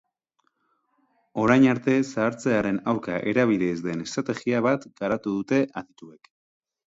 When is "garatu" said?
5.03-5.37